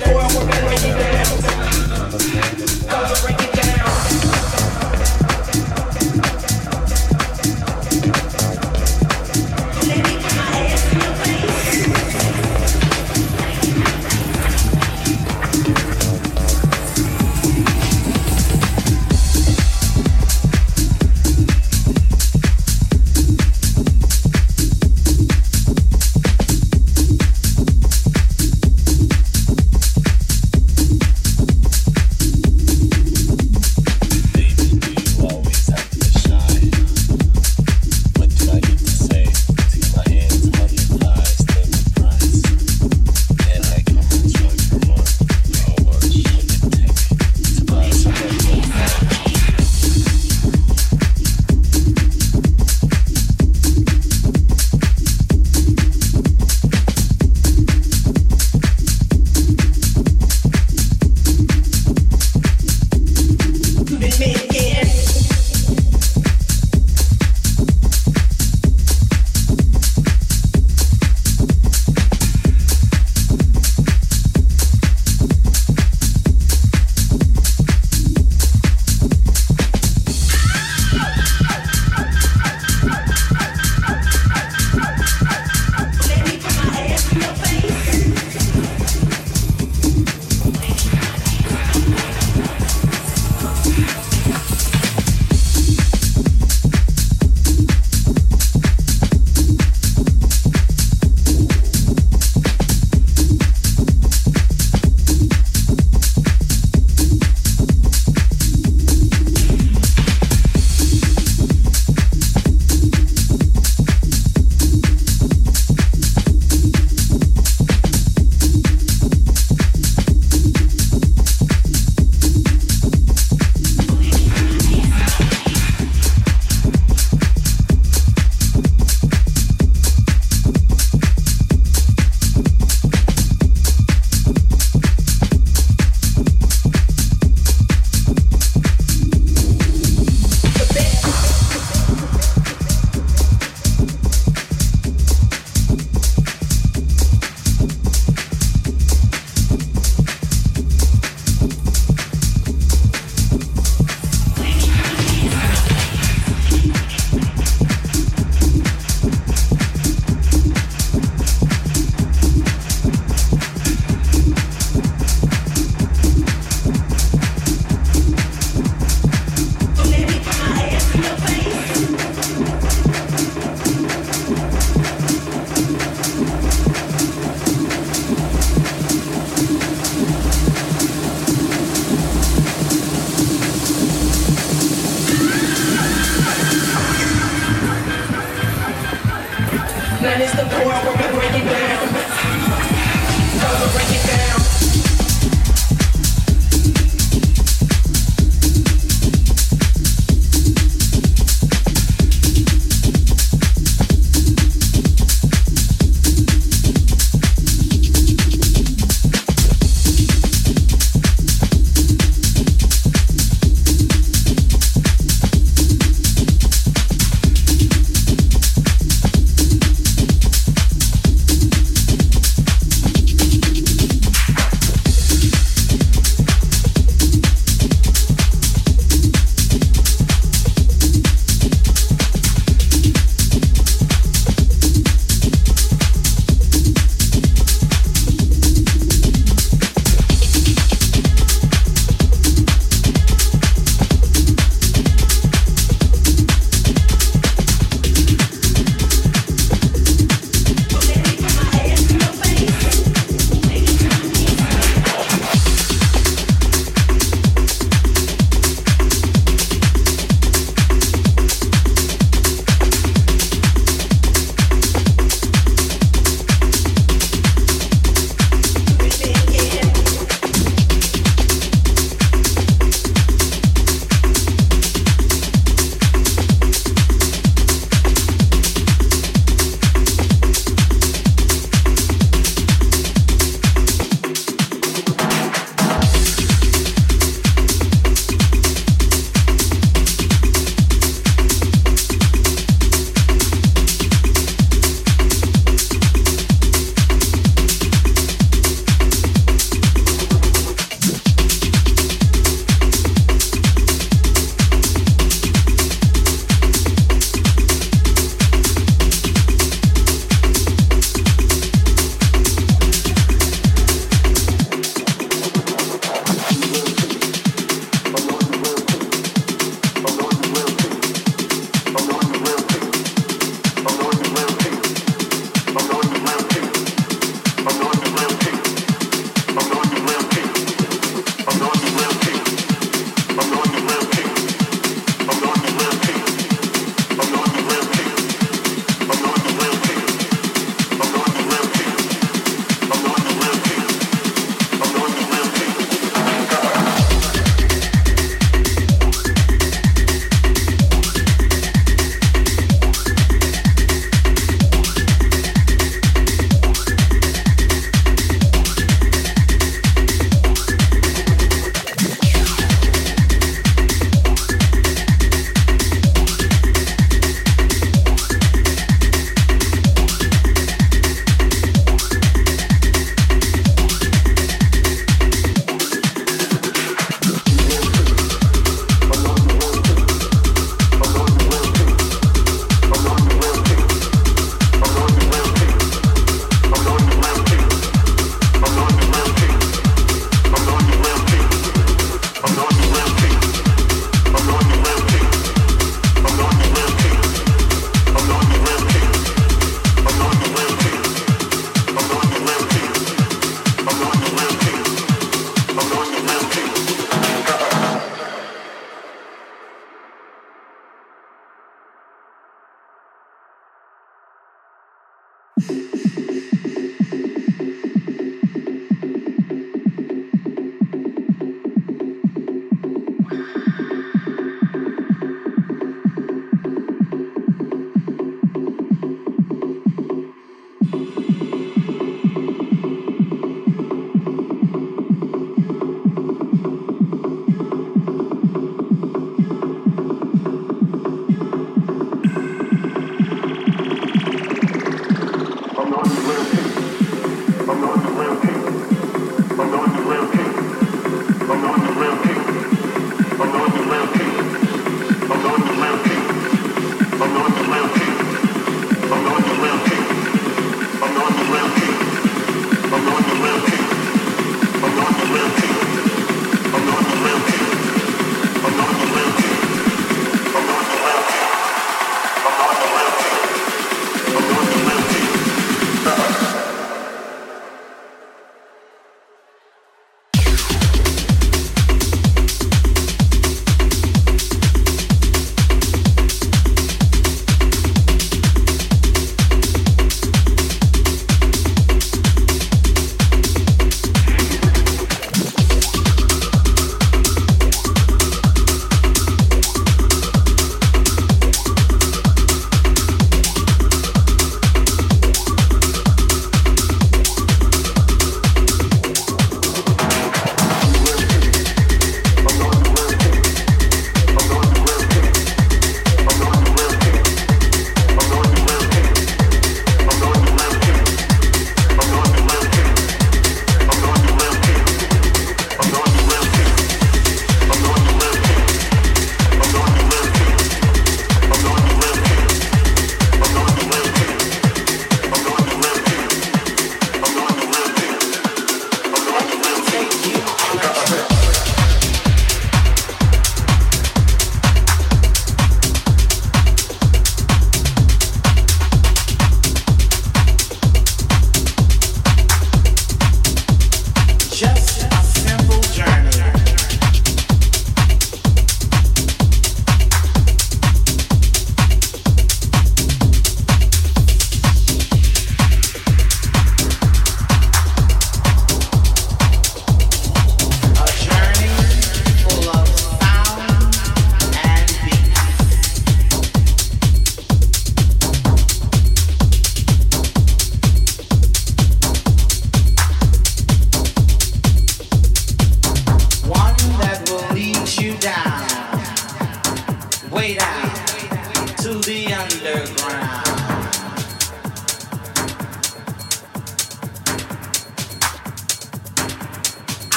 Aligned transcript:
Boy, 0.00 0.18
I'm 0.18 0.30
to 3.14 3.22
break. 3.22 3.39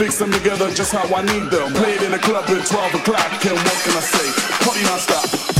Fix 0.00 0.18
them 0.18 0.32
together 0.32 0.70
just 0.70 0.92
how 0.92 1.04
I 1.14 1.22
need 1.22 1.50
them. 1.50 1.72
Played 1.74 2.02
in 2.02 2.14
a 2.14 2.18
club 2.18 2.44
at 2.48 2.66
12 2.66 2.94
o'clock, 2.94 3.44
and 3.44 3.54
what 3.54 3.78
can 3.84 3.96
I 3.96 4.00
say? 4.00 4.64
Party 4.64 4.82
non-stop. 4.84 5.59